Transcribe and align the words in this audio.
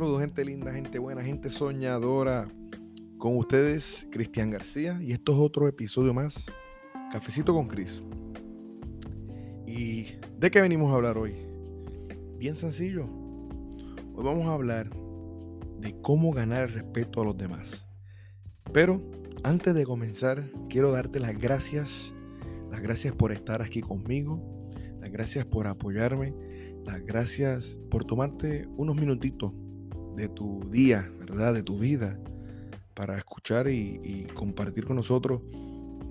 Saludos, 0.00 0.22
gente 0.22 0.46
linda, 0.46 0.72
gente 0.72 0.98
buena, 0.98 1.22
gente 1.22 1.50
soñadora. 1.50 2.48
Con 3.18 3.36
ustedes, 3.36 4.08
Cristian 4.10 4.48
García, 4.48 4.98
y 5.02 5.12
esto 5.12 5.32
es 5.32 5.38
otro 5.38 5.68
episodio 5.68 6.14
más, 6.14 6.46
Cafecito 7.12 7.52
con 7.52 7.68
Cris. 7.68 8.02
¿Y 9.66 10.06
de 10.38 10.50
qué 10.50 10.62
venimos 10.62 10.90
a 10.90 10.94
hablar 10.94 11.18
hoy? 11.18 11.34
Bien 12.38 12.56
sencillo. 12.56 13.04
Hoy 14.14 14.24
vamos 14.24 14.46
a 14.46 14.54
hablar 14.54 14.88
de 15.80 15.94
cómo 16.00 16.32
ganar 16.32 16.70
el 16.70 16.74
respeto 16.76 17.20
a 17.20 17.26
los 17.26 17.36
demás. 17.36 17.84
Pero 18.72 19.02
antes 19.42 19.74
de 19.74 19.84
comenzar, 19.84 20.42
quiero 20.70 20.92
darte 20.92 21.20
las 21.20 21.38
gracias, 21.38 22.14
las 22.70 22.80
gracias 22.80 23.14
por 23.14 23.32
estar 23.32 23.60
aquí 23.60 23.82
conmigo, 23.82 24.40
las 24.98 25.10
gracias 25.10 25.44
por 25.44 25.66
apoyarme, 25.66 26.32
las 26.86 27.04
gracias 27.04 27.78
por 27.90 28.06
tomarte 28.06 28.66
unos 28.78 28.96
minutitos 28.96 29.52
de 30.20 30.28
tu 30.28 30.60
día, 30.70 31.10
¿verdad? 31.18 31.54
De 31.54 31.62
tu 31.62 31.78
vida, 31.78 32.18
para 32.94 33.16
escuchar 33.16 33.68
y, 33.68 34.26
compartir 34.34 34.84
con 34.84 34.96
nosotros, 34.96 35.40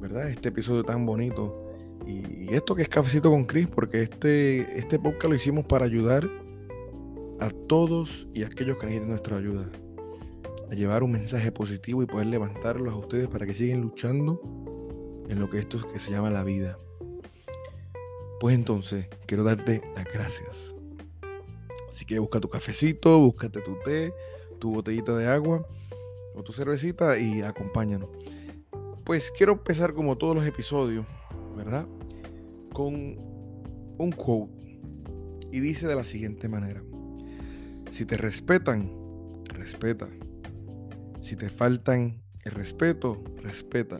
¿verdad? 0.01 0.29
Este 0.29 0.49
episodio 0.49 0.83
tan 0.83 1.05
bonito. 1.05 1.65
Y, 2.05 2.53
esto 2.53 2.75
que 2.75 2.81
es 2.81 2.89
Cafecito 2.89 3.29
con 3.29 3.45
Chris, 3.45 3.67
porque 3.67 4.03
este, 4.03 4.79
este 4.79 4.97
podcast 4.99 5.25
lo 5.25 5.35
hicimos 5.35 5.65
para 5.65 5.85
ayudar 5.85 6.27
a 7.39 7.49
todos 7.67 8.27
y 8.33 8.43
a 8.43 8.47
aquellos 8.47 8.77
que 8.77 8.87
necesiten 8.87 9.09
nuestra 9.11 9.37
ayuda. 9.37 9.69
A 10.71 10.75
llevar 10.75 11.03
un 11.03 11.11
mensaje 11.11 11.51
positivo 11.51 12.03
y 12.03 12.05
poder 12.05 12.27
levantarlos 12.27 12.93
a 12.93 12.97
ustedes 12.97 13.27
para 13.27 13.45
que 13.45 13.53
sigan 13.53 13.81
luchando 13.81 14.41
en 15.29 15.39
lo 15.39 15.49
que 15.49 15.59
esto 15.59 15.79
que 15.85 15.99
se 15.99 16.11
llama 16.11 16.31
la 16.31 16.43
vida. 16.43 16.77
Pues 18.39 18.55
entonces, 18.55 19.07
quiero 19.25 19.43
darte 19.43 19.81
las 19.95 20.05
gracias. 20.05 20.78
Si 21.99 22.05
quieres, 22.05 22.21
busca 22.21 22.39
tu 22.39 22.47
cafecito, 22.47 23.19
búscate 23.19 23.59
tu 23.59 23.75
té, 23.83 24.13
tu 24.57 24.71
botellita 24.71 25.17
de 25.17 25.27
agua 25.27 25.67
o 26.33 26.41
tu 26.43 26.53
cervecita 26.53 27.19
y 27.19 27.41
acompáñanos. 27.41 28.07
Pues 29.03 29.29
quiero 29.35 29.51
empezar 29.51 29.93
como 29.93 30.17
todos 30.17 30.33
los 30.33 30.45
episodios, 30.45 31.05
¿verdad? 31.57 31.85
Con 32.71 32.93
un 33.97 34.13
quote. 34.15 34.79
Y 35.51 35.59
dice 35.59 35.87
de 35.87 35.95
la 35.97 36.05
siguiente 36.05 36.47
manera. 36.47 36.81
Si 37.91 38.05
te 38.05 38.15
respetan, 38.15 38.89
respeta. 39.49 40.07
Si 41.19 41.35
te 41.35 41.49
faltan 41.49 42.21
el 42.45 42.51
respeto, 42.53 43.21
respeta. 43.43 43.99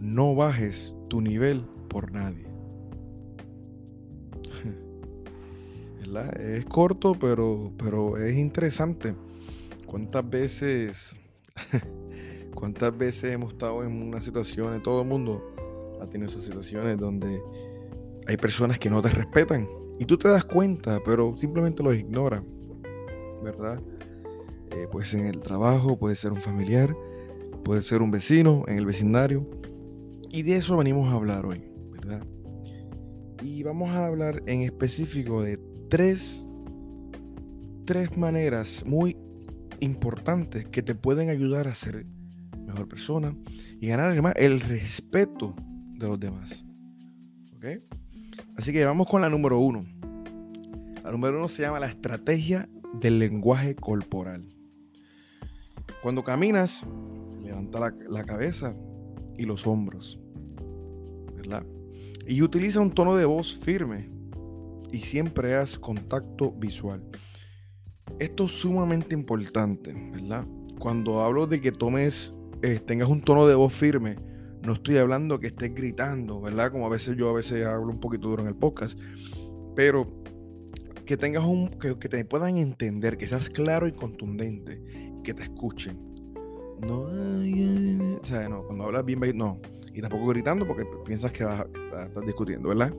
No 0.00 0.34
bajes 0.34 0.92
tu 1.08 1.20
nivel 1.20 1.64
por 1.88 2.10
nadie. 2.10 2.55
Es 6.38 6.64
corto, 6.66 7.16
pero, 7.18 7.72
pero 7.76 8.16
es 8.16 8.36
interesante. 8.36 9.14
¿Cuántas 9.86 10.28
veces, 10.28 11.16
cuántas 12.54 12.96
veces 12.96 13.34
hemos 13.34 13.52
estado 13.52 13.84
en 13.84 14.02
una 14.02 14.20
situación, 14.20 14.74
en 14.74 14.82
todo 14.82 15.02
el 15.02 15.08
mundo 15.08 15.42
ha 16.00 16.06
tenido 16.06 16.30
esas 16.30 16.44
situaciones 16.44 16.98
donde 16.98 17.40
hay 18.26 18.36
personas 18.36 18.78
que 18.78 18.90
no 18.90 19.02
te 19.02 19.08
respetan 19.08 19.68
y 19.98 20.04
tú 20.04 20.16
te 20.16 20.28
das 20.28 20.44
cuenta, 20.44 21.00
pero 21.04 21.36
simplemente 21.36 21.82
los 21.82 21.96
ignoras, 21.96 22.42
¿verdad? 23.42 23.80
Eh, 24.72 24.86
puede 24.90 25.06
ser 25.06 25.20
en 25.20 25.26
el 25.26 25.40
trabajo, 25.40 25.98
puede 25.98 26.14
ser 26.16 26.32
un 26.32 26.40
familiar, 26.40 26.94
puede 27.64 27.82
ser 27.82 28.02
un 28.02 28.10
vecino 28.10 28.64
en 28.68 28.78
el 28.78 28.86
vecindario. 28.86 29.48
Y 30.30 30.42
de 30.42 30.56
eso 30.56 30.76
venimos 30.76 31.08
a 31.08 31.12
hablar 31.12 31.46
hoy, 31.46 31.64
¿verdad? 31.90 32.24
Y 33.42 33.62
vamos 33.62 33.90
a 33.90 34.06
hablar 34.06 34.42
en 34.46 34.62
específico 34.62 35.42
de 35.42 35.58
tres, 35.88 36.46
tres 37.84 38.16
maneras 38.16 38.84
muy 38.86 39.16
importantes 39.80 40.66
que 40.66 40.82
te 40.82 40.94
pueden 40.94 41.30
ayudar 41.30 41.68
a 41.68 41.74
ser 41.74 42.06
mejor 42.66 42.88
persona 42.88 43.36
y 43.80 43.88
ganar 43.88 44.34
el 44.36 44.60
respeto 44.60 45.54
de 45.94 46.08
los 46.08 46.18
demás. 46.18 46.64
¿Ok? 47.56 47.82
Así 48.56 48.72
que 48.72 48.84
vamos 48.84 49.06
con 49.06 49.20
la 49.20 49.30
número 49.30 49.58
uno. 49.60 49.84
La 51.04 51.12
número 51.12 51.38
uno 51.38 51.48
se 51.48 51.62
llama 51.62 51.78
la 51.78 51.86
estrategia 51.86 52.68
del 53.00 53.18
lenguaje 53.18 53.76
corporal. 53.76 54.48
Cuando 56.02 56.24
caminas, 56.24 56.80
levanta 57.42 57.78
la, 57.78 57.94
la 58.08 58.24
cabeza 58.24 58.74
y 59.38 59.44
los 59.44 59.66
hombros. 59.66 60.18
¿Verdad? 61.36 61.64
Y 62.26 62.42
utiliza 62.42 62.80
un 62.80 62.90
tono 62.90 63.14
de 63.14 63.24
voz 63.24 63.54
firme 63.54 64.15
y 64.92 64.98
siempre 65.00 65.54
haz 65.54 65.78
contacto 65.78 66.52
visual. 66.52 67.02
Esto 68.18 68.46
es 68.46 68.52
sumamente 68.52 69.14
importante, 69.14 69.92
¿verdad? 70.12 70.46
Cuando 70.78 71.20
hablo 71.20 71.46
de 71.46 71.60
que 71.60 71.72
tomes, 71.72 72.32
eh, 72.62 72.80
tengas 72.84 73.08
un 73.08 73.20
tono 73.20 73.46
de 73.46 73.54
voz 73.54 73.72
firme, 73.72 74.16
no 74.62 74.74
estoy 74.74 74.98
hablando 74.98 75.38
que 75.38 75.48
estés 75.48 75.74
gritando, 75.74 76.40
¿verdad? 76.40 76.72
Como 76.72 76.86
a 76.86 76.88
veces 76.88 77.16
yo 77.16 77.30
a 77.30 77.32
veces 77.32 77.64
hablo 77.66 77.90
un 77.90 78.00
poquito 78.00 78.28
duro 78.28 78.42
en 78.42 78.48
el 78.48 78.56
podcast, 78.56 78.98
pero 79.74 80.22
que 81.04 81.16
tengas 81.16 81.44
un, 81.44 81.70
que, 81.70 81.94
te 81.94 82.24
puedan 82.24 82.56
entender, 82.56 83.16
que 83.16 83.28
seas 83.28 83.48
claro 83.48 83.86
y 83.86 83.92
contundente, 83.92 84.82
que 85.22 85.34
te 85.34 85.44
escuchen. 85.44 85.98
No, 86.80 87.02
o 87.02 88.24
sea, 88.24 88.48
no, 88.48 88.64
cuando 88.64 88.84
hablas 88.84 89.04
bien, 89.04 89.20
no, 89.36 89.60
y 89.94 90.00
tampoco 90.02 90.26
gritando 90.26 90.66
porque 90.66 90.84
piensas 91.06 91.32
que 91.32 91.44
vas, 91.44 91.64
estás 92.06 92.26
discutiendo, 92.26 92.68
¿verdad? 92.68 92.92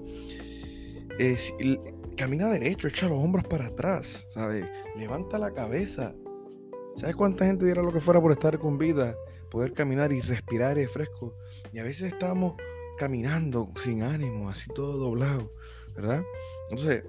Camina 2.16 2.48
derecho, 2.48 2.88
echa 2.88 3.08
los 3.08 3.18
hombros 3.18 3.46
para 3.46 3.68
atrás, 3.68 4.26
¿sabes? 4.30 4.66
Levanta 4.96 5.38
la 5.38 5.54
cabeza. 5.54 6.14
¿Sabes 6.98 7.16
cuánta 7.16 7.46
gente 7.46 7.66
diera 7.66 7.84
lo 7.84 7.94
que 7.94 8.02
fuera 8.02 8.20
por 8.20 8.32
estar 8.32 8.58
con 8.58 8.78
vida? 8.78 9.16
Poder 9.52 9.74
caminar 9.74 10.12
y 10.12 10.22
respirar 10.22 10.78
aire 10.78 10.88
fresco. 10.88 11.36
Y 11.72 11.80
a 11.80 11.84
veces 11.84 12.14
estamos 12.14 12.56
caminando 12.98 13.72
sin 13.76 14.02
ánimo, 14.02 14.50
así 14.50 14.68
todo 14.74 14.98
doblado, 14.98 15.52
¿verdad? 15.96 16.24
Entonces, 16.70 17.04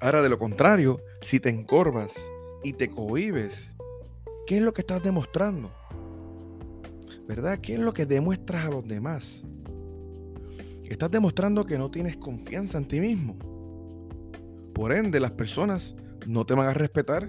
ahora 0.00 0.22
de 0.22 0.30
lo 0.30 0.38
contrario, 0.38 1.00
si 1.20 1.38
te 1.38 1.50
encorvas 1.50 2.14
y 2.62 2.72
te 2.72 2.90
cohibes, 2.90 3.74
¿qué 4.46 4.56
es 4.56 4.62
lo 4.62 4.72
que 4.72 4.80
estás 4.80 5.02
demostrando? 5.02 5.70
¿Verdad? 7.28 7.58
¿Qué 7.60 7.74
es 7.74 7.80
lo 7.80 7.92
que 7.92 8.06
demuestras 8.06 8.66
a 8.66 8.70
los 8.70 8.86
demás? 8.86 9.42
Estás 10.88 11.10
demostrando 11.10 11.64
que 11.64 11.78
no 11.78 11.90
tienes 11.90 12.16
confianza 12.16 12.78
en 12.78 12.86
ti 12.86 13.00
mismo. 13.00 13.36
Por 14.74 14.92
ende, 14.92 15.18
las 15.18 15.30
personas 15.32 15.94
no 16.26 16.44
te 16.44 16.54
van 16.54 16.68
a 16.68 16.74
respetar 16.74 17.28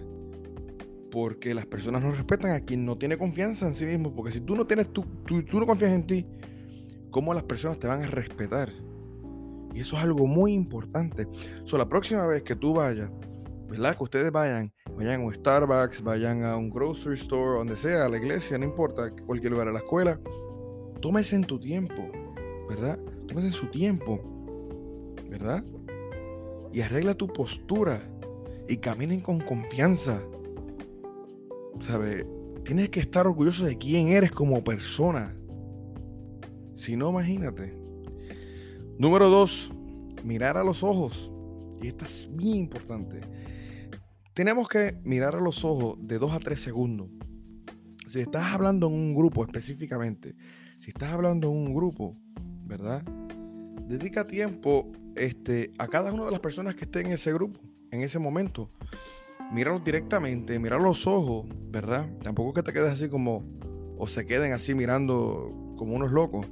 porque 1.09 1.53
las 1.53 1.65
personas 1.65 2.03
no 2.03 2.11
respetan 2.11 2.51
a 2.51 2.59
quien 2.59 2.85
no 2.85 2.97
tiene 2.97 3.17
confianza 3.17 3.65
en 3.65 3.73
sí 3.73 3.85
mismo. 3.85 4.13
Porque 4.13 4.33
si 4.33 4.41
tú 4.41 4.55
no 4.55 4.67
tienes 4.67 4.91
tú, 4.91 5.05
tú, 5.25 5.59
no 5.59 5.65
confías 5.65 5.91
en 5.91 6.05
ti, 6.05 6.25
¿cómo 7.11 7.33
las 7.33 7.43
personas 7.43 7.79
te 7.79 7.87
van 7.87 8.03
a 8.03 8.07
respetar? 8.07 8.73
Y 9.73 9.79
eso 9.79 9.95
es 9.95 10.03
algo 10.03 10.27
muy 10.27 10.53
importante. 10.53 11.27
So, 11.63 11.77
la 11.77 11.87
próxima 11.87 12.25
vez 12.27 12.43
que 12.43 12.55
tú 12.55 12.73
vayas, 12.73 13.09
¿verdad? 13.69 13.95
Que 13.97 14.03
ustedes 14.03 14.31
vayan, 14.33 14.73
vayan 14.97 15.21
a 15.21 15.23
un 15.25 15.33
Starbucks, 15.33 16.01
vayan 16.01 16.43
a 16.43 16.57
un 16.57 16.69
grocery 16.69 17.15
store, 17.15 17.59
donde 17.59 17.77
sea, 17.77 18.05
a 18.05 18.09
la 18.09 18.17
iglesia, 18.17 18.57
no 18.57 18.65
importa, 18.65 19.11
cualquier 19.25 19.53
lugar, 19.53 19.69
a 19.69 19.71
la 19.71 19.79
escuela, 19.79 20.19
tómese 21.01 21.37
en 21.37 21.45
tu 21.45 21.59
tiempo, 21.59 22.11
¿verdad? 22.69 22.99
Tómese 23.35 23.57
su 23.57 23.67
tiempo, 23.67 24.21
¿verdad? 25.29 25.61
Y 26.71 26.79
arregla 26.79 27.15
tu 27.15 27.27
postura 27.27 28.01
y 28.69 28.77
caminen 28.77 29.19
con 29.19 29.41
confianza. 29.41 30.23
¿Sabes? 31.81 32.25
Tienes 32.63 32.91
que 32.91 33.01
estar 33.01 33.27
orgulloso 33.27 33.65
de 33.65 33.77
quién 33.77 34.07
eres 34.07 34.31
como 34.31 34.63
persona. 34.63 35.35
Si 36.75 36.95
no, 36.95 37.09
imagínate. 37.09 37.77
Número 38.97 39.27
dos, 39.27 39.69
mirar 40.23 40.55
a 40.55 40.63
los 40.63 40.81
ojos. 40.81 41.29
Y 41.81 41.87
esto 41.87 42.05
es 42.05 42.29
bien 42.31 42.55
importante. 42.55 43.19
Tenemos 44.33 44.69
que 44.69 44.97
mirar 45.03 45.35
a 45.35 45.41
los 45.41 45.65
ojos 45.65 45.97
de 45.99 46.19
dos 46.19 46.31
a 46.31 46.39
tres 46.39 46.61
segundos. 46.61 47.09
Si 48.07 48.21
estás 48.21 48.53
hablando 48.53 48.87
en 48.87 48.93
un 48.93 49.13
grupo 49.13 49.43
específicamente, 49.43 50.37
si 50.79 50.91
estás 50.91 51.11
hablando 51.11 51.49
en 51.49 51.57
un 51.57 51.75
grupo, 51.75 52.15
¿verdad? 52.63 53.03
Dedica 53.87 54.25
tiempo 54.25 54.91
este, 55.15 55.71
a 55.77 55.87
cada 55.87 56.11
una 56.11 56.25
de 56.25 56.31
las 56.31 56.39
personas 56.39 56.75
que 56.75 56.85
esté 56.85 57.01
en 57.01 57.07
ese 57.07 57.31
grupo, 57.33 57.59
en 57.91 58.01
ese 58.01 58.19
momento. 58.19 58.71
Míralos 59.51 59.83
directamente, 59.83 60.57
mira 60.57 60.79
los 60.79 61.05
ojos, 61.05 61.45
¿verdad? 61.69 62.09
Tampoco 62.23 62.53
que 62.53 62.63
te 62.63 62.73
quedes 62.73 62.91
así 62.91 63.09
como, 63.09 63.43
o 63.97 64.07
se 64.07 64.25
queden 64.25 64.53
así 64.53 64.73
mirando 64.73 65.73
como 65.77 65.93
unos 65.93 66.11
locos, 66.11 66.47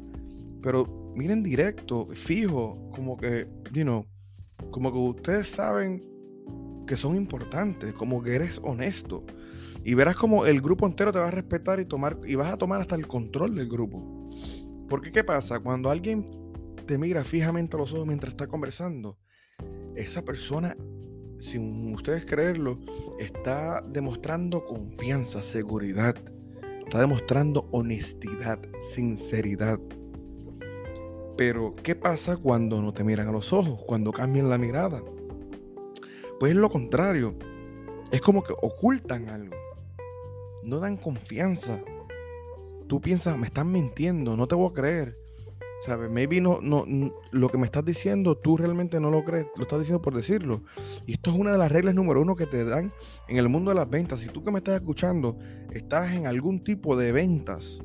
pero 0.62 1.12
miren 1.16 1.42
directo, 1.42 2.08
fijo, 2.08 2.92
como 2.96 3.18
que, 3.18 3.48
you 3.74 3.84
know, 3.84 4.06
como 4.70 4.92
que 4.92 5.00
ustedes 5.00 5.48
saben 5.48 6.02
que 6.86 6.96
son 6.96 7.16
importantes, 7.16 7.94
como 7.94 8.22
que 8.22 8.36
eres 8.36 8.60
honesto. 8.64 9.26
Y 9.84 9.96
verás 9.96 10.16
como 10.16 10.46
el 10.46 10.62
grupo 10.62 10.86
entero 10.86 11.12
te 11.12 11.20
va 11.20 11.28
a 11.28 11.32
respetar 11.32 11.80
y 11.80 11.86
tomar, 11.86 12.20
y 12.26 12.36
vas 12.36 12.54
a 12.54 12.58
tomar 12.58 12.80
hasta 12.82 12.96
el 12.96 13.08
control 13.08 13.56
del 13.56 13.68
grupo. 13.68 14.30
Porque 14.88 15.12
¿qué 15.12 15.24
pasa? 15.24 15.60
Cuando 15.60 15.90
alguien 15.90 16.26
te 16.86 16.98
mira 16.98 17.24
fijamente 17.24 17.76
a 17.76 17.80
los 17.80 17.94
ojos 17.94 18.08
mientras 18.08 18.34
está 18.34 18.48
conversando, 18.48 19.18
esa 19.96 20.24
persona 20.24 20.76
sin 21.44 21.94
ustedes 21.94 22.26
creerlo, 22.26 22.80
está 23.20 23.82
demostrando 23.82 24.66
confianza, 24.66 25.42
seguridad, 25.42 26.16
está 26.86 27.02
demostrando 27.02 27.68
honestidad, 27.72 28.60
sinceridad. 28.82 29.80
Pero, 31.36 31.76
¿qué 31.76 31.96
pasa 31.96 32.38
cuando 32.38 32.82
no 32.82 32.94
te 32.94 33.04
miran 33.04 33.28
a 33.28 33.32
los 33.32 33.52
ojos? 33.52 33.82
Cuando 33.86 34.12
cambian 34.12 34.50
la 34.50 34.58
mirada. 34.58 35.04
Pues 36.40 36.52
es 36.52 36.58
lo 36.58 36.70
contrario. 36.70 37.36
Es 38.12 38.22
como 38.22 38.44
que 38.44 38.54
ocultan 38.62 39.28
algo. 39.30 39.56
No 40.66 40.80
dan 40.80 40.96
confianza. 40.96 41.84
Tú 42.88 43.02
piensas, 43.02 43.38
me 43.38 43.48
están 43.48 43.72
mintiendo, 43.72 44.38
no 44.38 44.48
te 44.48 44.56
voy 44.56 44.70
a 44.70 44.74
creer. 44.74 45.23
¿Sabes? 45.86 46.10
Maybe 46.10 46.40
no, 46.40 46.60
no, 46.62 46.86
lo 47.32 47.50
que 47.50 47.58
me 47.58 47.66
estás 47.66 47.84
diciendo, 47.84 48.38
tú 48.38 48.56
realmente 48.56 49.00
no 49.02 49.10
lo 49.10 49.24
crees, 49.26 49.48
lo 49.58 49.64
estás 49.64 49.80
diciendo 49.80 50.02
por 50.02 50.16
decirlo. 50.16 50.64
Y 51.06 51.14
esto 51.14 51.32
es 51.32 51.38
una 51.38 51.52
de 51.52 51.58
las 51.58 51.72
reglas 51.72 51.94
número 51.94 52.22
uno 52.22 52.36
que 52.36 52.46
te 52.46 52.64
dan 52.64 52.92
en 53.28 53.38
el 53.38 53.50
mundo 53.50 53.72
de 53.72 53.76
las 53.76 53.90
ventas. 53.90 54.22
Si 54.22 54.28
tú 54.28 54.44
que 54.44 54.52
me 54.52 54.60
estás 54.60 54.76
escuchando 54.76 55.38
estás 55.72 56.14
en 56.14 56.26
algún 56.26 56.64
tipo 56.64 56.96
de 56.96 57.12
ventas, 57.12 57.80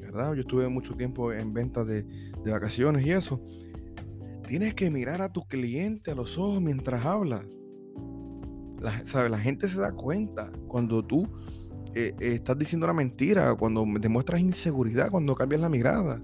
¿verdad? 0.00 0.34
Yo 0.34 0.42
estuve 0.42 0.68
mucho 0.68 0.94
tiempo 0.94 1.32
en 1.32 1.54
ventas 1.54 1.86
de, 1.86 2.04
vacaciones 2.44 3.06
y 3.06 3.12
eso. 3.12 3.40
Tienes 4.46 4.74
que 4.74 4.90
mirar 4.90 5.22
a 5.22 5.32
tu 5.32 5.42
cliente 5.44 6.10
a 6.10 6.14
los 6.14 6.36
ojos 6.36 6.60
mientras 6.60 7.06
habla. 7.06 7.46
La, 8.78 9.04
¿sabes? 9.06 9.30
la 9.30 9.38
gente 9.38 9.68
se 9.68 9.80
da 9.80 9.92
cuenta 9.92 10.52
cuando 10.68 11.02
tú 11.02 11.26
eh, 11.94 12.14
eh, 12.20 12.34
estás 12.34 12.58
diciendo 12.58 12.84
una 12.84 12.92
mentira, 12.92 13.54
cuando 13.54 13.86
demuestras 14.00 14.40
inseguridad, 14.40 15.10
cuando 15.10 15.34
cambias 15.34 15.62
la 15.62 15.70
mirada. 15.70 16.22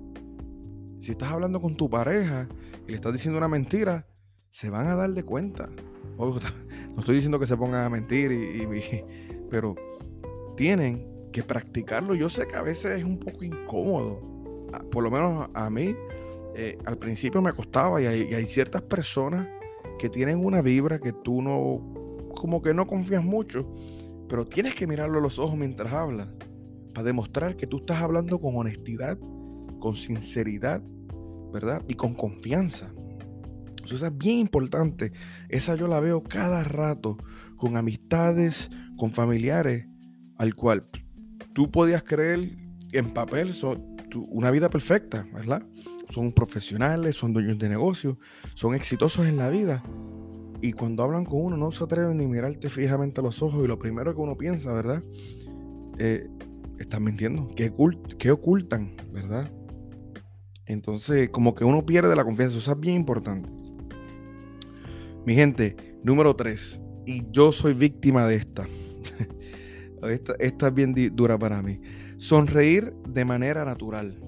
Si 1.00 1.12
estás 1.12 1.30
hablando 1.30 1.60
con 1.60 1.76
tu 1.76 1.88
pareja 1.88 2.48
y 2.86 2.90
le 2.90 2.96
estás 2.96 3.12
diciendo 3.12 3.38
una 3.38 3.48
mentira, 3.48 4.06
se 4.50 4.70
van 4.70 4.88
a 4.88 4.96
dar 4.96 5.10
de 5.10 5.22
cuenta. 5.22 5.68
No 6.88 7.02
estoy 7.02 7.14
diciendo 7.14 7.38
que 7.38 7.46
se 7.46 7.56
pongan 7.56 7.84
a 7.84 7.88
mentir, 7.88 8.32
y, 8.32 9.04
pero 9.50 9.76
tienen 10.56 11.06
que 11.32 11.44
practicarlo. 11.44 12.16
Yo 12.16 12.28
sé 12.28 12.48
que 12.48 12.56
a 12.56 12.62
veces 12.62 12.98
es 12.98 13.04
un 13.04 13.20
poco 13.20 13.44
incómodo. 13.44 14.20
Por 14.90 15.04
lo 15.04 15.10
menos 15.12 15.48
a 15.54 15.70
mí, 15.70 15.94
eh, 16.56 16.76
al 16.86 16.98
principio 16.98 17.40
me 17.40 17.52
costaba 17.52 18.02
y 18.02 18.06
hay, 18.06 18.46
ciertas 18.46 18.82
personas 18.82 19.46
que 20.00 20.08
tienen 20.08 20.44
una 20.44 20.60
vibra 20.60 20.98
que 20.98 21.12
tú 21.12 21.40
no, 21.40 22.28
como 22.34 22.62
que 22.62 22.74
no 22.74 22.88
confías 22.88 23.22
mucho, 23.22 23.72
pero 24.28 24.44
tienes 24.44 24.74
que 24.74 24.88
mirarlo 24.88 25.18
a 25.18 25.22
los 25.22 25.38
ojos 25.38 25.56
mientras 25.56 25.92
hablas 25.92 26.28
para 26.92 27.04
demostrar 27.04 27.56
que 27.56 27.68
tú 27.68 27.76
estás 27.76 28.02
hablando 28.02 28.40
con 28.40 28.56
honestidad 28.56 29.16
con 29.78 29.94
sinceridad, 29.94 30.82
¿verdad? 31.52 31.82
Y 31.88 31.94
con 31.94 32.14
confianza. 32.14 32.92
Eso 33.84 34.06
es 34.06 34.18
bien 34.18 34.38
importante. 34.38 35.12
Esa 35.48 35.74
yo 35.74 35.88
la 35.88 36.00
veo 36.00 36.22
cada 36.22 36.62
rato 36.62 37.16
con 37.56 37.76
amistades, 37.76 38.70
con 38.96 39.12
familiares, 39.12 39.86
al 40.36 40.54
cual 40.54 40.86
tú 41.54 41.70
podías 41.70 42.02
creer 42.02 42.50
en 42.92 43.12
papel 43.12 43.52
son 43.54 43.96
una 44.30 44.50
vida 44.50 44.70
perfecta, 44.70 45.26
¿verdad? 45.32 45.62
Son 46.10 46.32
profesionales, 46.32 47.16
son 47.16 47.32
dueños 47.32 47.58
de 47.58 47.68
negocios, 47.68 48.16
son 48.54 48.74
exitosos 48.74 49.26
en 49.26 49.36
la 49.36 49.50
vida. 49.50 49.82
Y 50.60 50.72
cuando 50.72 51.02
hablan 51.02 51.24
con 51.24 51.40
uno 51.42 51.56
no 51.56 51.70
se 51.70 51.84
atreven 51.84 52.18
ni 52.18 52.26
mirarte 52.26 52.68
fijamente 52.68 53.20
a 53.20 53.24
los 53.24 53.42
ojos 53.42 53.64
y 53.64 53.68
lo 53.68 53.78
primero 53.78 54.14
que 54.14 54.20
uno 54.20 54.36
piensa, 54.36 54.72
¿verdad? 54.72 55.02
Eh, 55.98 56.28
están 56.78 57.04
mintiendo. 57.04 57.48
¿Qué, 57.54 57.72
¿Qué 58.18 58.30
ocultan, 58.30 58.94
verdad? 59.12 59.50
Entonces, 60.68 61.30
como 61.30 61.54
que 61.54 61.64
uno 61.64 61.84
pierde 61.84 62.14
la 62.14 62.24
confianza. 62.24 62.58
Eso 62.58 62.72
es 62.72 62.78
bien 62.78 62.94
importante. 62.94 63.50
Mi 65.24 65.34
gente, 65.34 65.74
número 66.04 66.36
3. 66.36 66.80
Y 67.06 67.24
yo 67.30 67.52
soy 67.52 67.72
víctima 67.72 68.26
de 68.26 68.36
esta. 68.36 68.68
esta. 70.10 70.34
Esta 70.38 70.68
es 70.68 70.74
bien 70.74 70.94
dura 71.16 71.38
para 71.38 71.62
mí. 71.62 71.80
Sonreír 72.18 72.92
de 73.08 73.24
manera 73.24 73.64
natural. 73.64 74.20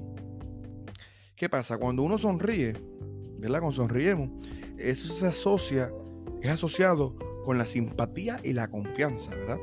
¿Qué 1.37 1.51
pasa? 1.51 1.77
Cuando 1.77 2.03
uno 2.03 2.17
sonríe, 2.17 2.73
¿verdad? 3.39 3.61
Cuando 3.61 3.77
sonriemos, 3.77 4.31
eso 4.79 5.15
se 5.15 5.27
asocia, 5.27 5.93
es 6.41 6.51
asociado 6.51 7.17
con 7.45 7.59
la 7.59 7.67
simpatía 7.67 8.41
y 8.43 8.55
la 8.55 8.71
confianza, 8.71 9.31
¿verdad? 9.31 9.59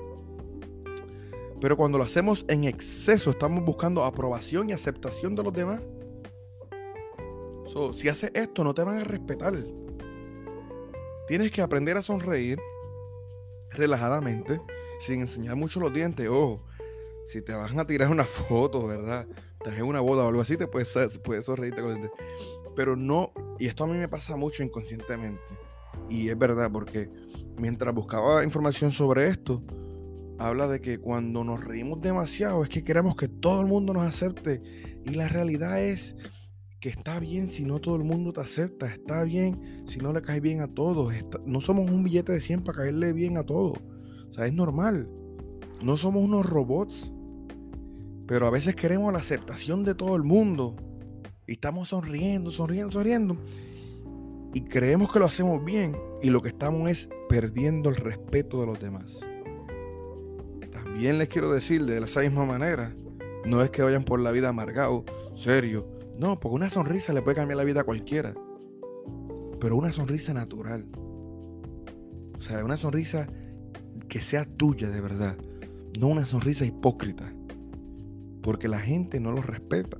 Pero 1.60 1.76
cuando 1.76 1.98
lo 1.98 2.04
hacemos 2.04 2.46
en 2.50 2.66
exceso, 2.66 3.32
estamos 3.32 3.66
buscando 3.66 4.04
aprobación 4.04 4.70
y 4.70 4.74
aceptación 4.74 5.36
de 5.36 5.44
los 5.44 5.54
demás 5.54 5.82
si 7.94 8.10
haces 8.10 8.32
esto, 8.34 8.64
no 8.64 8.74
te 8.74 8.84
van 8.84 9.00
a 9.00 9.04
respetar. 9.04 9.54
Tienes 11.28 11.52
que 11.52 11.62
aprender 11.62 11.98
a 11.98 12.02
sonreír 12.02 12.60
relajadamente, 13.72 14.62
sin 15.00 15.22
enseñar 15.22 15.56
mucho 15.56 15.80
los 15.80 15.94
dientes. 15.94 16.28
Ojo, 16.30 16.64
si 17.28 17.42
te 17.42 17.54
van 17.54 17.80
a 17.80 17.86
tirar 17.86 18.10
una 18.10 18.24
foto, 18.50 18.88
¿verdad? 18.88 19.28
Te 19.64 19.70
en 19.70 19.84
una 19.84 20.00
boda 20.00 20.24
o 20.24 20.30
algo 20.30 20.42
así, 20.42 20.56
te 20.56 20.68
puedes, 20.68 20.96
puedes 21.24 21.46
sonreírte 21.46 21.82
con 21.82 21.92
los 21.92 22.00
dientes. 22.00 22.26
Pero 22.76 22.96
no, 22.96 23.32
y 23.60 23.68
esto 23.68 23.84
a 23.84 23.88
mí 23.88 23.94
me 23.94 24.08
pasa 24.08 24.36
mucho 24.36 24.64
inconscientemente. 24.64 25.42
Y 26.10 26.30
es 26.30 26.38
verdad, 26.38 26.72
porque 26.72 27.10
mientras 27.58 27.94
buscaba 27.94 28.44
información 28.44 28.92
sobre 28.92 29.28
esto, 29.28 29.62
habla 30.40 30.68
de 30.68 30.80
que 30.80 31.00
cuando 31.00 31.44
nos 31.44 31.64
reímos 31.64 32.02
demasiado 32.02 32.64
es 32.64 32.70
que 32.70 32.84
queremos 32.84 33.16
que 33.16 33.28
todo 33.28 33.62
el 33.62 33.68
mundo 33.68 33.94
nos 33.94 34.04
acepte. 34.04 34.62
Y 35.06 35.12
la 35.12 35.28
realidad 35.28 35.82
es 35.82 36.16
que 36.80 36.90
está 36.90 37.20
bien 37.20 37.50
si 37.50 37.66
no 37.66 37.80
todo 37.80 37.96
el 37.96 38.04
mundo 38.04 38.34
te 38.34 38.42
acepta, 38.42 38.88
está 38.88 39.24
bien 39.24 39.84
si 39.88 40.00
no 40.00 40.14
le 40.14 40.22
caes 40.22 40.42
bien 40.42 40.62
a 40.62 40.68
todos, 40.68 41.14
no 41.46 41.62
somos 41.62 41.90
un 41.90 42.04
billete 42.04 42.32
de 42.32 42.40
100 42.40 42.64
para 42.64 42.80
caerle 42.80 43.14
bien 43.14 43.38
a 43.38 43.44
todos, 43.44 43.80
o 44.30 44.34
sea, 44.34 44.46
es 44.46 44.54
normal, 44.54 45.10
no 45.82 45.98
somos 45.98 46.24
unos 46.24 46.46
robots, 46.46 47.12
pero 48.28 48.46
a 48.46 48.52
veces 48.52 48.76
queremos 48.76 49.12
la 49.12 49.20
aceptación 49.20 49.84
de 49.84 49.96
todo 49.96 50.16
el 50.16 50.24
mundo 50.24 50.76
y 51.48 51.54
estamos 51.54 51.90
sonriendo, 51.90 52.52
sonriendo, 52.52 52.92
sonriendo 52.92 53.38
y 54.54 54.62
creemos 54.62 55.12
que 55.12 55.20
lo 55.20 55.26
hacemos 55.26 55.64
bien 55.64 55.96
y 56.22 56.30
lo 56.30 56.42
que 56.42 56.50
estamos 56.50 56.90
es 56.90 57.10
perdiendo 57.30 57.90
el 57.90 57.96
respeto 57.96 58.60
de 58.60 58.68
los 58.68 58.80
demás. 58.80 59.20
También 60.72 61.18
les 61.18 61.28
quiero 61.28 61.52
decir 61.52 61.86
de 61.86 62.00
esa 62.04 62.22
misma 62.22 62.46
manera, 62.46 62.96
no 63.46 63.62
es 63.62 63.70
que 63.70 63.84
vayan 63.84 64.04
por 64.04 64.20
la 64.20 64.32
vida 64.32 64.50
amargado, 64.50 65.06
serio, 65.36 65.88
no, 66.20 66.40
porque 66.40 66.56
una 66.56 66.70
sonrisa 66.70 67.14
le 67.14 67.22
puede 67.22 67.36
cambiar 67.36 67.58
la 67.58 67.64
vida 67.64 67.82
a 67.82 67.84
cualquiera. 67.84 68.34
Pero 69.60 69.76
una 69.76 69.92
sonrisa 69.92 70.34
natural. 70.34 70.86
O 72.38 72.42
sea, 72.42 72.64
una 72.66 72.78
sonrisa 72.78 73.28
que 74.10 74.22
sea 74.22 74.46
tuya 74.46 74.90
de 74.90 75.02
verdad. 75.02 75.38
No 76.00 76.08
una 76.08 76.26
sonrisa 76.26 76.66
hipócrita. 76.66 77.32
Porque 78.42 78.68
la 78.68 78.80
gente 78.80 79.20
no 79.20 79.32
lo 79.32 79.42
respeta. 79.42 79.98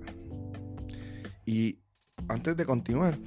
Y 1.46 1.80
antes 2.28 2.58
de 2.58 2.66
continuar, 2.66 3.18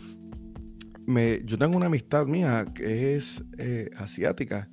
me, 1.06 1.42
yo 1.44 1.59
tengo 1.59 1.76
una 1.76 1.87
amistad 1.87 2.26
mía 2.26 2.66
que 2.75 3.16
es 3.16 3.44
eh, 3.59 3.90
asiática. 3.97 4.68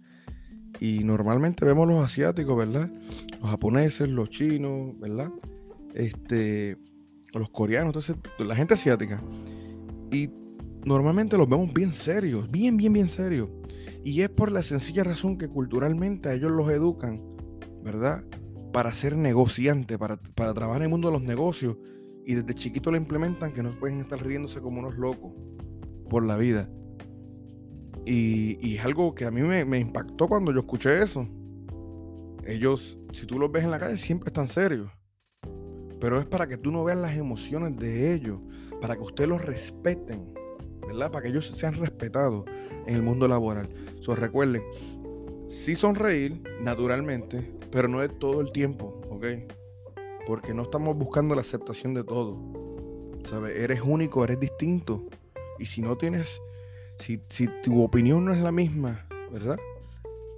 Y 0.80 1.04
normalmente 1.04 1.66
vemos 1.66 1.88
los 1.88 2.04
asiáticos, 2.04 2.58
¿verdad? 2.58 2.92
Los 3.42 3.50
japoneses, 3.50 4.10
los 4.10 4.30
chinos, 4.30 5.00
¿verdad? 5.00 5.32
Este, 5.94 6.78
los 7.34 7.50
coreanos, 7.50 7.90
entonces 7.90 8.16
la 8.40 8.56
gente 8.56 8.74
asiática. 8.74 9.22
Y 10.12 10.30
normalmente 10.86 11.38
los 11.38 11.48
vemos 11.50 11.74
bien 11.74 11.92
serios, 11.92 12.50
bien, 12.50 12.78
bien, 12.78 12.94
bien 12.94 13.08
serios. 13.08 13.50
Y 14.04 14.22
es 14.22 14.30
por 14.30 14.52
la 14.52 14.64
sencilla 14.64 15.04
razón 15.04 15.38
que 15.38 15.48
culturalmente 15.48 16.30
a 16.30 16.34
ellos 16.34 16.52
los 16.52 16.70
educan, 16.70 17.22
¿verdad? 17.84 18.24
Para 18.72 18.94
ser 18.94 19.18
negociante, 19.18 19.98
para, 19.98 20.18
para 20.36 20.54
trabajar 20.54 20.82
en 20.82 20.86
el 20.86 20.90
mundo 20.90 21.10
de 21.10 21.14
los 21.14 21.24
negocios. 21.24 21.76
Y 22.26 22.36
desde 22.36 22.54
chiquito 22.54 22.92
lo 22.92 22.98
implementan 22.98 23.54
que 23.54 23.64
no 23.64 23.78
pueden 23.80 24.00
estar 24.00 24.22
riéndose 24.26 24.62
como 24.62 24.80
unos 24.80 24.98
locos 24.98 25.34
por 26.10 26.26
la 26.26 26.38
vida. 26.38 26.70
Y, 28.06 28.58
y 28.66 28.76
es 28.76 28.86
algo 28.86 29.14
que 29.14 29.26
a 29.26 29.32
mí 29.32 29.42
me, 29.42 29.66
me 29.66 29.80
impactó 29.80 30.28
cuando 30.28 30.54
yo 30.54 30.60
escuché 30.60 31.04
eso. 31.04 31.28
Ellos, 32.46 32.98
si 33.12 33.26
tú 33.26 33.38
los 33.38 33.52
ves 33.52 33.66
en 33.66 33.72
la 33.72 33.80
calle, 33.80 33.98
siempre 33.98 34.30
están 34.30 34.48
serios 34.48 34.90
pero 36.00 36.20
es 36.20 36.26
para 36.26 36.48
que 36.48 36.58
tú 36.58 36.72
no 36.72 36.84
veas 36.84 36.98
las 36.98 37.16
emociones 37.16 37.78
de 37.78 38.14
ellos, 38.14 38.40
para 38.82 38.96
que 38.96 39.02
ustedes 39.02 39.30
los 39.30 39.44
respeten, 39.44 40.34
¿verdad? 40.86 41.12
Para 41.12 41.24
que 41.24 41.30
ellos 41.30 41.48
sean 41.48 41.74
respetados 41.76 42.46
en 42.86 42.96
el 42.96 43.02
mundo 43.02 43.28
laboral. 43.28 43.70
So, 44.02 44.16
recuerden, 44.16 44.62
sí 45.48 45.76
sonreír 45.76 46.42
naturalmente, 46.60 47.54
pero 47.72 47.88
no 47.88 48.02
es 48.02 48.18
todo 48.20 48.42
el 48.42 48.52
tiempo, 48.52 49.02
¿ok? 49.10 49.26
Porque 50.26 50.54
no 50.54 50.64
estamos 50.64 50.96
buscando 50.96 51.36
la 51.36 51.42
aceptación 51.42 51.94
de 51.94 52.04
todo. 52.04 52.38
¿Sabes? 53.30 53.58
Eres 53.58 53.82
único, 53.84 54.24
eres 54.24 54.40
distinto. 54.40 55.06
Y 55.60 55.66
si 55.66 55.82
no 55.82 55.98
tienes, 55.98 56.42
si, 57.00 57.22
si 57.30 57.48
tu 57.64 57.84
opinión 57.84 58.24
no 58.26 58.34
es 58.34 58.40
la 58.40 58.52
misma, 58.52 59.08
¿verdad? 59.32 59.58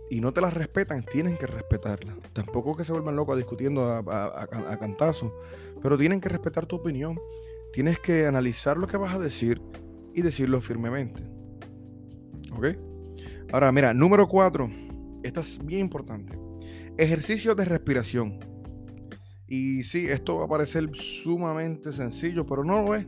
Y 0.09 0.21
no 0.21 0.33
te 0.33 0.41
las 0.41 0.53
respetan, 0.53 1.05
tienen 1.05 1.37
que 1.37 1.45
respetarla. 1.45 2.17
Tampoco 2.33 2.75
que 2.75 2.83
se 2.83 2.91
vuelvan 2.91 3.15
locos 3.15 3.37
discutiendo 3.37 3.83
a, 3.83 3.99
a, 3.99 4.77
cantazo, 4.77 5.33
pero 5.81 5.97
tienen 5.97 6.19
que 6.19 6.29
respetar 6.29 6.65
tu 6.65 6.77
opinión. 6.77 7.19
Tienes 7.71 7.99
que 7.99 8.25
analizar 8.25 8.77
lo 8.77 8.87
que 8.87 8.97
vas 8.97 9.13
a 9.13 9.19
decir 9.19 9.61
y 10.15 10.21
decirlo 10.21 10.59
firmemente. 10.61 11.23
¿Ok? 12.51 12.67
Ahora, 13.51 13.71
mira, 13.71 13.93
número 13.93 14.27
cuatro. 14.27 14.69
Esta 15.23 15.41
es 15.41 15.63
bien 15.63 15.81
importante. 15.81 16.37
Ejercicio 16.97 17.53
de 17.53 17.65
respiración. 17.65 18.39
Y 19.47 19.83
sí, 19.83 20.05
esto 20.07 20.37
va 20.37 20.45
a 20.45 20.47
parecer 20.47 20.89
sumamente 20.93 21.91
sencillo, 21.91 22.45
pero 22.45 22.63
no 22.63 22.81
lo 22.81 22.95
es. 22.95 23.07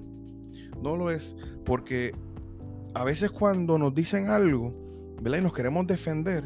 No 0.81 0.96
lo 0.96 1.10
es. 1.10 1.36
Porque 1.65 2.12
a 2.93 3.03
veces 3.03 3.31
cuando 3.31 3.77
nos 3.77 3.93
dicen 3.93 4.27
algo, 4.27 5.15
¿verdad? 5.22 5.39
Y 5.39 5.41
nos 5.41 5.53
queremos 5.53 5.88
defender, 5.88 6.43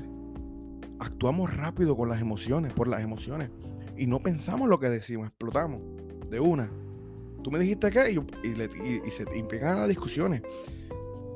actuamos 1.05 1.55
rápido 1.55 1.95
con 1.95 2.09
las 2.09 2.19
emociones, 2.19 2.73
por 2.73 2.87
las 2.87 3.01
emociones. 3.01 3.49
Y 3.97 4.07
no 4.07 4.19
pensamos 4.19 4.67
lo 4.67 4.79
que 4.79 4.89
decimos, 4.89 5.27
explotamos 5.27 5.81
de 6.29 6.39
una. 6.39 6.69
Tú 7.43 7.51
me 7.51 7.59
dijiste 7.59 7.89
que 7.91 8.11
y, 8.11 9.11
se 9.11 9.37
implican 9.37 9.79
las 9.79 9.87
discusiones. 9.87 10.41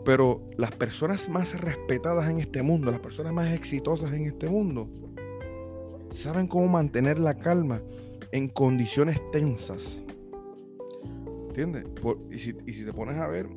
Pero 0.03 0.41
las 0.57 0.71
personas 0.71 1.29
más 1.29 1.59
respetadas 1.59 2.29
en 2.29 2.39
este 2.39 2.63
mundo, 2.63 2.91
las 2.91 2.99
personas 2.99 3.31
más 3.31 3.53
exitosas 3.53 4.11
en 4.13 4.25
este 4.25 4.49
mundo, 4.49 4.89
saben 6.11 6.47
cómo 6.47 6.67
mantener 6.67 7.19
la 7.19 7.35
calma 7.35 7.81
en 8.31 8.49
condiciones 8.49 9.19
tensas. 9.31 10.01
¿Entiendes? 11.49 11.85
y, 12.31 12.39
si, 12.39 12.85
te 12.85 12.93
pones 12.93 13.17
a 13.17 13.27
ver, 13.27 13.47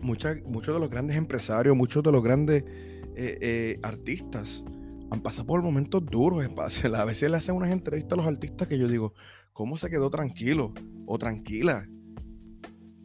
muchos 0.00 0.74
de 0.74 0.80
los 0.80 0.88
grandes 0.88 1.16
empresarios, 1.16 1.76
muchos 1.76 2.02
de 2.02 2.12
los 2.12 2.22
grandes 2.22 2.64
eh, 3.16 3.38
eh, 3.40 3.78
artistas 3.82 4.62
han 5.10 5.20
pasado 5.20 5.46
por 5.46 5.62
momentos 5.62 6.04
duros. 6.04 6.44
A 6.94 7.04
veces 7.04 7.30
le 7.30 7.36
hacen 7.36 7.54
unas 7.54 7.70
entrevistas 7.70 8.12
a 8.12 8.16
los 8.16 8.26
artistas 8.26 8.68
que 8.68 8.78
yo 8.78 8.88
digo, 8.88 9.14
¿cómo 9.52 9.76
se 9.76 9.90
quedó 9.90 10.10
tranquilo 10.10 10.72
o 11.06 11.18
tranquila? 11.18 11.86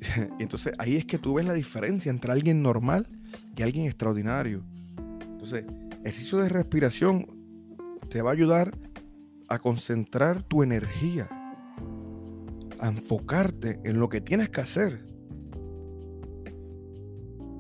y 0.40 0.44
entonces 0.44 0.74
ahí 0.80 0.98
es 0.98 1.06
que 1.06 1.18
tú 1.18 1.36
ves 1.36 1.46
la 1.46 1.54
diferencia 1.54 2.10
entre 2.10 2.32
alguien 2.32 2.62
normal 2.62 3.08
y 3.56 3.62
alguien 3.62 3.86
extraordinario. 3.86 4.64
Entonces, 5.22 5.66
ejercicio 6.04 6.40
de 6.40 6.50
respiración 6.50 7.26
te 8.10 8.22
va 8.22 8.32
a 8.32 8.34
ayudar 8.34 8.78
a 9.48 9.60
concentrar 9.60 10.44
tu 10.44 10.64
energía, 10.64 11.30
a 12.80 12.88
enfocarte 12.88 13.80
en 13.84 14.00
lo 14.00 14.10
que 14.10 14.22
tienes 14.22 14.50
que 14.50 14.62
hacer 14.62 15.06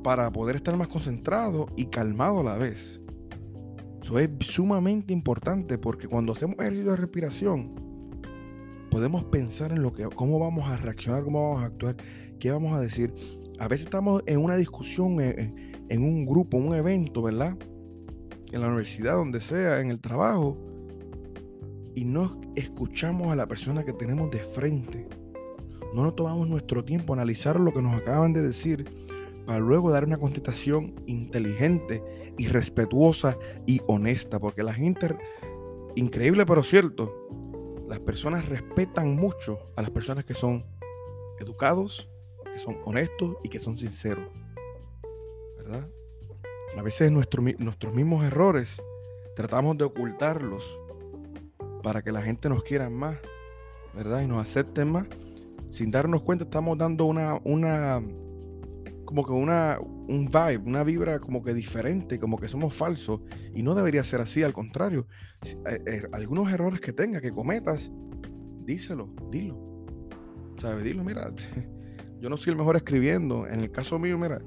para 0.03 0.31
poder 0.31 0.55
estar 0.55 0.75
más 0.77 0.87
concentrado 0.87 1.67
y 1.75 1.87
calmado 1.87 2.39
a 2.39 2.43
la 2.43 2.57
vez. 2.57 3.00
Eso 4.11 4.19
es 4.19 4.29
sumamente 4.41 5.13
importante 5.13 5.77
porque 5.77 6.05
cuando 6.05 6.33
hacemos 6.33 6.57
ejercicio 6.59 6.91
de 6.91 6.97
respiración, 6.97 7.71
podemos 8.89 9.23
pensar 9.23 9.71
en 9.71 9.81
lo 9.81 9.93
que, 9.93 10.03
cómo 10.03 10.37
vamos 10.37 10.69
a 10.69 10.75
reaccionar, 10.75 11.23
cómo 11.23 11.51
vamos 11.51 11.63
a 11.63 11.67
actuar, 11.67 11.95
qué 12.37 12.51
vamos 12.51 12.77
a 12.77 12.81
decir. 12.81 13.13
A 13.57 13.69
veces 13.69 13.85
estamos 13.85 14.21
en 14.25 14.43
una 14.43 14.57
discusión, 14.57 15.21
en, 15.21 15.85
en 15.87 16.03
un 16.03 16.25
grupo, 16.25 16.57
un 16.57 16.75
evento, 16.75 17.21
¿verdad? 17.21 17.57
En 18.51 18.59
la 18.59 18.67
universidad, 18.67 19.15
donde 19.15 19.39
sea, 19.39 19.79
en 19.79 19.91
el 19.91 20.01
trabajo, 20.01 20.57
y 21.95 22.03
no 22.03 22.41
escuchamos 22.57 23.31
a 23.31 23.37
la 23.37 23.47
persona 23.47 23.85
que 23.85 23.93
tenemos 23.93 24.29
de 24.29 24.39
frente. 24.39 25.07
No 25.95 26.03
nos 26.03 26.17
tomamos 26.17 26.49
nuestro 26.49 26.83
tiempo 26.83 27.13
a 27.13 27.15
analizar 27.15 27.57
lo 27.57 27.71
que 27.71 27.81
nos 27.81 27.95
acaban 27.95 28.33
de 28.33 28.41
decir 28.41 29.00
luego 29.59 29.91
dar 29.91 30.05
una 30.05 30.17
contestación 30.17 30.95
inteligente 31.05 32.03
y 32.37 32.47
respetuosa 32.47 33.37
y 33.65 33.81
honesta, 33.87 34.39
porque 34.39 34.63
la 34.63 34.73
gente, 34.73 35.17
increíble 35.95 36.45
pero 36.45 36.63
cierto, 36.63 37.11
las 37.87 37.99
personas 37.99 38.47
respetan 38.47 39.15
mucho 39.15 39.59
a 39.75 39.81
las 39.81 39.91
personas 39.91 40.25
que 40.25 40.33
son 40.33 40.65
educados, 41.39 42.09
que 42.53 42.59
son 42.59 42.77
honestos 42.85 43.35
y 43.43 43.49
que 43.49 43.59
son 43.59 43.77
sinceros. 43.77 44.29
¿Verdad? 45.57 45.87
A 46.77 46.81
veces 46.81 47.11
nuestros 47.11 47.93
mismos 47.93 48.23
errores 48.23 48.81
tratamos 49.35 49.77
de 49.77 49.83
ocultarlos 49.85 50.63
para 51.83 52.01
que 52.01 52.11
la 52.11 52.21
gente 52.21 52.47
nos 52.47 52.63
quiera 52.63 52.89
más, 52.89 53.17
¿verdad? 53.93 54.21
Y 54.21 54.27
nos 54.27 54.41
acepte 54.41 54.85
más. 54.85 55.07
Sin 55.69 55.91
darnos 55.91 56.21
cuenta 56.21 56.43
estamos 56.43 56.77
dando 56.77 57.05
una, 57.05 57.39
una, 57.43 58.01
como 59.11 59.25
que 59.25 59.33
una, 59.33 59.77
un 59.81 60.27
vibe, 60.27 60.63
una 60.65 60.85
vibra 60.85 61.19
como 61.19 61.43
que 61.43 61.53
diferente, 61.53 62.17
como 62.17 62.37
que 62.39 62.47
somos 62.47 62.73
falsos. 62.73 63.19
Y 63.53 63.61
no 63.61 63.75
debería 63.75 64.05
ser 64.05 64.21
así, 64.21 64.41
al 64.41 64.53
contrario. 64.53 65.05
Eh, 65.43 65.79
eh, 65.85 66.01
algunos 66.13 66.49
errores 66.49 66.79
que 66.79 66.93
tengas, 66.93 67.21
que 67.21 67.33
cometas, 67.33 67.91
díselo, 68.63 69.13
dilo. 69.29 69.59
¿Sabes? 70.59 70.85
Dilo, 70.85 71.03
mira, 71.03 71.29
yo 72.21 72.29
no 72.29 72.37
soy 72.37 72.51
el 72.51 72.57
mejor 72.57 72.77
escribiendo. 72.77 73.45
En 73.47 73.59
el 73.59 73.69
caso 73.69 73.99
mío, 73.99 74.17
mira, 74.17 74.41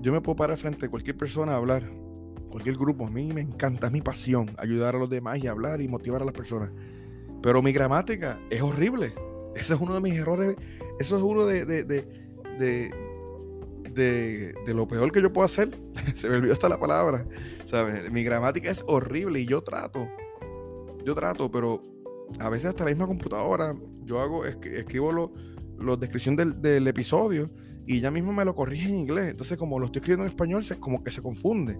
yo 0.00 0.12
me 0.12 0.20
puedo 0.20 0.34
parar 0.34 0.58
frente 0.58 0.86
a 0.86 0.88
cualquier 0.88 1.16
persona 1.16 1.52
a 1.52 1.58
hablar, 1.58 1.88
cualquier 2.50 2.74
grupo. 2.74 3.06
A 3.06 3.10
mí 3.10 3.32
me 3.32 3.42
encanta, 3.42 3.86
es 3.86 3.92
mi 3.92 4.02
pasión, 4.02 4.50
ayudar 4.58 4.96
a 4.96 4.98
los 4.98 5.08
demás 5.08 5.38
y 5.38 5.46
hablar 5.46 5.80
y 5.80 5.86
motivar 5.86 6.20
a 6.20 6.24
las 6.24 6.34
personas. 6.34 6.72
Pero 7.44 7.62
mi 7.62 7.70
gramática 7.70 8.40
es 8.50 8.60
horrible. 8.60 9.14
Ese 9.54 9.74
es 9.74 9.80
uno 9.80 9.94
de 9.94 10.00
mis 10.00 10.18
errores. 10.18 10.56
Eso 10.98 11.16
es 11.16 11.22
uno 11.22 11.44
de 11.44 11.64
de, 11.64 12.92
lo 13.94 14.88
peor 14.88 15.12
que 15.12 15.22
yo 15.22 15.32
puedo 15.32 15.46
hacer. 15.46 15.70
Se 16.14 16.28
me 16.28 16.36
olvidó 16.36 16.52
hasta 16.52 16.68
la 16.68 16.78
palabra. 16.78 17.26
¿Sabes? 17.64 18.10
Mi 18.10 18.22
gramática 18.22 18.70
es 18.70 18.84
horrible 18.86 19.40
y 19.40 19.46
yo 19.46 19.62
trato. 19.62 20.08
Yo 21.04 21.14
trato, 21.14 21.50
pero 21.50 21.82
a 22.38 22.48
veces 22.48 22.66
hasta 22.66 22.84
la 22.84 22.90
misma 22.90 23.06
computadora, 23.06 23.74
yo 24.04 24.20
hago, 24.20 24.44
escribo 24.44 25.12
la 25.12 25.28
lo 25.78 25.96
descripción 25.96 26.36
del, 26.36 26.60
del, 26.60 26.86
episodio 26.88 27.50
y 27.86 28.00
ya 28.00 28.10
mismo 28.10 28.32
me 28.32 28.44
lo 28.44 28.54
corrige 28.54 28.88
en 28.88 28.96
inglés. 28.96 29.30
Entonces, 29.30 29.56
como 29.56 29.78
lo 29.78 29.86
estoy 29.86 30.00
escribiendo 30.00 30.24
en 30.24 30.30
español, 30.30 30.64
se, 30.64 30.78
como 30.78 31.02
que 31.02 31.10
se 31.10 31.22
confunde. 31.22 31.78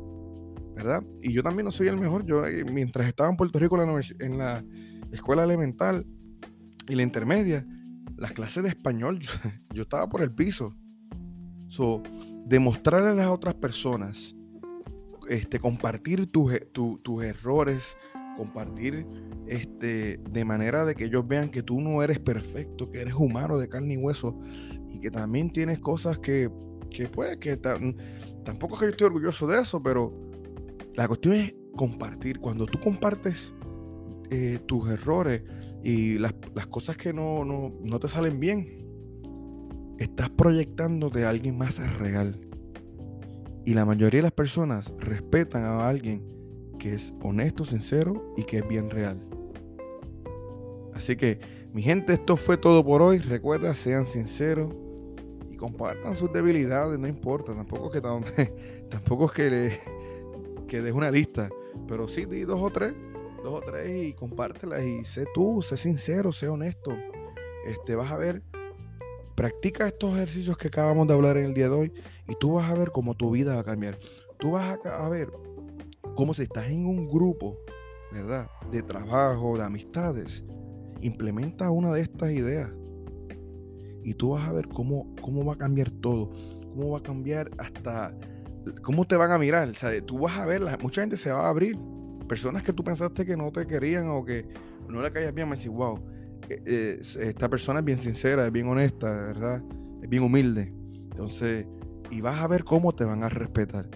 ¿Verdad? 0.74 1.02
Y 1.22 1.32
yo 1.32 1.42
también 1.42 1.66
no 1.66 1.70
soy 1.70 1.88
el 1.88 1.98
mejor. 1.98 2.24
Yo, 2.24 2.46
eh, 2.46 2.64
mientras 2.64 3.06
estaba 3.06 3.28
en 3.28 3.36
Puerto 3.36 3.58
Rico 3.58 3.76
en 3.82 4.38
la 4.38 4.64
escuela 5.12 5.44
elemental 5.44 6.06
y 6.88 6.94
la 6.94 7.02
intermedia, 7.02 7.66
las 8.16 8.32
clases 8.32 8.62
de 8.62 8.70
español, 8.70 9.20
yo 9.74 9.82
estaba 9.82 10.08
por 10.08 10.22
el 10.22 10.32
piso. 10.32 10.74
So, 11.70 12.02
demostrar 12.46 13.04
a 13.04 13.14
las 13.14 13.28
otras 13.28 13.54
personas, 13.54 14.34
este, 15.28 15.60
compartir 15.60 16.26
tus, 16.26 16.52
tus 16.72 17.22
errores, 17.22 17.96
compartir 18.36 19.06
este, 19.46 20.18
de 20.30 20.44
manera 20.44 20.84
de 20.84 20.96
que 20.96 21.04
ellos 21.04 21.28
vean 21.28 21.48
que 21.48 21.62
tú 21.62 21.80
no 21.80 22.02
eres 22.02 22.18
perfecto, 22.18 22.90
que 22.90 23.00
eres 23.00 23.14
humano 23.14 23.56
de 23.56 23.68
carne 23.68 23.94
y 23.94 23.96
hueso 23.98 24.36
y 24.88 24.98
que 24.98 25.12
también 25.12 25.48
tienes 25.52 25.78
cosas 25.78 26.18
que, 26.18 26.50
que 26.90 27.06
pues, 27.06 27.36
que 27.36 27.56
tampoco 27.56 28.74
es 28.74 28.80
que 28.80 28.86
yo 28.86 28.90
estoy 28.90 29.06
orgulloso 29.06 29.46
de 29.46 29.60
eso, 29.60 29.80
pero 29.80 30.12
la 30.96 31.06
cuestión 31.06 31.34
es 31.34 31.54
compartir. 31.76 32.40
Cuando 32.40 32.66
tú 32.66 32.80
compartes 32.80 33.54
eh, 34.30 34.58
tus 34.66 34.90
errores 34.90 35.44
y 35.84 36.18
las, 36.18 36.34
cosas 36.68 36.96
que 36.96 37.12
no, 37.12 37.44
no, 37.44 37.72
no 37.84 38.00
te 38.00 38.08
salen 38.08 38.40
bien, 38.40 38.89
estás 40.00 40.30
proyectando 40.30 41.10
de 41.10 41.26
alguien 41.26 41.56
más 41.56 41.78
real. 41.98 42.40
Y 43.64 43.74
la 43.74 43.84
mayoría 43.84 44.18
de 44.18 44.22
las 44.22 44.32
personas 44.32 44.92
respetan 44.98 45.62
a 45.62 45.86
alguien 45.88 46.26
que 46.78 46.94
es 46.94 47.12
honesto, 47.22 47.64
sincero 47.64 48.34
y 48.36 48.44
que 48.44 48.58
es 48.58 48.68
bien 48.68 48.88
real. 48.90 49.20
Así 50.94 51.16
que, 51.16 51.38
mi 51.72 51.82
gente, 51.82 52.14
esto 52.14 52.36
fue 52.36 52.56
todo 52.56 52.84
por 52.84 53.02
hoy. 53.02 53.18
Recuerda, 53.18 53.74
sean 53.74 54.06
sinceros 54.06 54.74
y 55.50 55.56
compartan 55.56 56.16
sus 56.16 56.32
debilidades, 56.32 56.98
no 56.98 57.06
importa. 57.06 57.54
Tampoco 57.54 57.94
es 57.94 58.00
que, 58.00 58.84
tampoco 58.90 59.26
es 59.26 59.32
que, 59.32 59.50
le, 59.50 59.80
que 60.66 60.92
una 60.92 61.10
lista, 61.10 61.50
pero 61.86 62.08
sí 62.08 62.24
di 62.24 62.40
dos 62.40 62.60
o 62.60 62.70
tres, 62.70 62.94
dos 63.44 63.60
o 63.60 63.60
tres 63.60 64.08
y 64.08 64.14
compártelas 64.14 64.82
y 64.82 65.04
sé 65.04 65.26
tú, 65.34 65.60
sé 65.60 65.76
sincero, 65.76 66.32
sé 66.32 66.48
honesto. 66.48 66.96
Este, 67.66 67.94
vas 67.94 68.10
a 68.10 68.16
ver 68.16 68.42
Practica 69.34 69.88
estos 69.88 70.14
ejercicios 70.14 70.56
que 70.56 70.68
acabamos 70.68 71.06
de 71.06 71.14
hablar 71.14 71.36
en 71.36 71.46
el 71.46 71.54
día 71.54 71.68
de 71.68 71.74
hoy 71.74 71.92
y 72.28 72.34
tú 72.38 72.54
vas 72.54 72.70
a 72.70 72.74
ver 72.74 72.90
cómo 72.90 73.14
tu 73.14 73.30
vida 73.30 73.54
va 73.54 73.60
a 73.60 73.64
cambiar. 73.64 73.98
Tú 74.38 74.52
vas 74.52 74.78
a, 74.84 75.08
ver 75.08 75.30
cómo 76.14 76.34
si 76.34 76.42
estás 76.42 76.68
en 76.68 76.86
un 76.86 77.08
grupo, 77.08 77.58
¿verdad? 78.12 78.48
De 78.70 78.82
trabajo, 78.82 79.56
de 79.56 79.64
amistades, 79.64 80.44
implementa 81.00 81.70
una 81.70 81.92
de 81.92 82.02
estas 82.02 82.30
ideas 82.32 82.70
y 84.02 84.14
tú 84.14 84.30
vas 84.30 84.48
a 84.48 84.52
ver 84.52 84.68
cómo, 84.68 85.14
cómo 85.20 85.44
va 85.44 85.54
a 85.54 85.58
cambiar 85.58 85.90
todo, 85.90 86.30
cómo 86.70 86.92
va 86.92 86.98
a 86.98 87.02
cambiar 87.02 87.50
hasta 87.58 88.14
cómo 88.82 89.04
te 89.06 89.16
van 89.16 89.30
a 89.30 89.38
mirar. 89.38 89.68
O 89.68 89.74
sea, 89.74 89.90
tú 90.04 90.18
vas 90.18 90.38
a 90.38 90.46
ver, 90.46 90.62
mucha 90.80 91.00
gente 91.02 91.16
se 91.16 91.30
va 91.30 91.46
a 91.46 91.48
abrir. 91.48 91.78
Personas 92.28 92.62
que 92.62 92.72
tú 92.72 92.84
pensaste 92.84 93.26
que 93.26 93.36
no 93.36 93.50
te 93.50 93.66
querían 93.66 94.08
o 94.08 94.24
que 94.24 94.46
no 94.88 95.02
le 95.02 95.10
caías 95.12 95.34
bien, 95.34 95.48
me 95.48 95.56
decís, 95.56 95.70
wow, 95.70 95.98
eh, 96.66 97.00
esta 97.20 97.48
persona 97.48 97.80
es 97.80 97.84
bien 97.84 97.98
sincera, 97.98 98.46
es 98.46 98.52
bien 98.52 98.68
honesta, 98.68 99.10
¿verdad? 99.10 99.62
Es 100.02 100.08
bien 100.08 100.22
humilde. 100.22 100.72
Entonces, 101.10 101.66
y 102.10 102.20
vas 102.20 102.40
a 102.40 102.48
ver 102.48 102.64
cómo 102.64 102.94
te 102.94 103.04
van 103.04 103.22
a 103.22 103.28
respetar. 103.28 103.88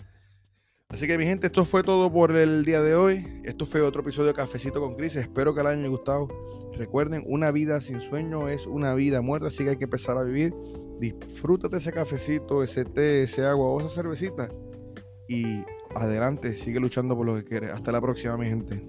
Así 0.88 1.06
que 1.06 1.18
mi 1.18 1.24
gente, 1.24 1.48
esto 1.48 1.64
fue 1.64 1.82
todo 1.82 2.12
por 2.12 2.30
el 2.36 2.64
día 2.64 2.80
de 2.80 2.94
hoy. 2.94 3.40
Esto 3.44 3.66
fue 3.66 3.80
otro 3.80 4.02
episodio 4.02 4.28
de 4.28 4.34
Cafecito 4.34 4.80
con 4.80 4.94
Cris. 4.94 5.16
Espero 5.16 5.54
que 5.54 5.62
les 5.62 5.72
haya 5.72 5.88
gustado. 5.88 6.28
Recuerden, 6.76 7.24
una 7.26 7.50
vida 7.50 7.80
sin 7.80 8.00
sueño 8.00 8.48
es 8.48 8.66
una 8.66 8.94
vida 8.94 9.20
muerta, 9.20 9.48
así 9.48 9.64
que 9.64 9.70
hay 9.70 9.76
que 9.76 9.84
empezar 9.84 10.16
a 10.16 10.22
vivir. 10.22 10.54
Disfrútate 11.00 11.78
ese 11.78 11.92
cafecito, 11.92 12.62
ese 12.62 12.84
té, 12.84 13.24
ese 13.24 13.44
agua 13.44 13.66
o 13.66 13.80
esa 13.80 13.88
cervecita 13.88 14.48
y 15.28 15.64
adelante, 15.94 16.54
sigue 16.54 16.80
luchando 16.80 17.16
por 17.16 17.26
lo 17.26 17.34
que 17.36 17.44
quieres. 17.44 17.70
Hasta 17.70 17.92
la 17.92 18.00
próxima, 18.00 18.36
mi 18.36 18.46
gente. 18.46 18.82